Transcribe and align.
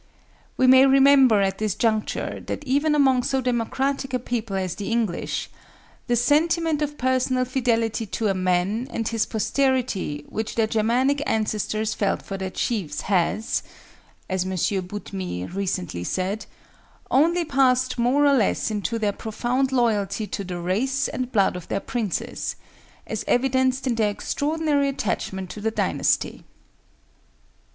We 0.57 0.65
may 0.65 0.87
remember 0.87 1.41
at 1.43 1.59
this 1.59 1.75
juncture 1.75 2.39
that 2.47 2.63
even 2.63 2.95
among 2.95 3.21
so 3.21 3.39
democratic 3.39 4.15
a 4.15 4.17
people 4.17 4.55
as 4.55 4.73
the 4.73 4.89
English, 4.89 5.47
"the 6.07 6.15
sentiment 6.15 6.81
of 6.81 6.97
personal 6.97 7.45
fidelity 7.45 8.07
to 8.07 8.27
a 8.27 8.33
man 8.33 8.87
and 8.89 9.07
his 9.07 9.27
posterity 9.27 10.25
which 10.27 10.55
their 10.55 10.65
Germanic 10.65 11.21
ancestors 11.29 11.93
felt 11.93 12.23
for 12.23 12.35
their 12.35 12.49
chiefs, 12.49 13.01
has," 13.01 13.61
as 14.27 14.43
Monsieur 14.43 14.81
Boutmy 14.81 15.45
recently 15.45 16.03
said, 16.03 16.47
"only 17.11 17.45
passed 17.45 17.99
more 17.99 18.25
or 18.25 18.33
less 18.33 18.71
into 18.71 18.97
their 18.97 19.13
profound 19.13 19.71
loyalty 19.71 20.25
to 20.25 20.43
the 20.43 20.57
race 20.57 21.09
and 21.09 21.31
blood 21.31 21.55
of 21.55 21.67
their 21.67 21.79
princes, 21.79 22.55
as 23.05 23.23
evidenced 23.27 23.85
in 23.85 23.93
their 23.93 24.09
extraordinary 24.09 24.89
attachment 24.89 25.51
to 25.51 25.61
the 25.61 25.69
dynasty." 25.69 26.43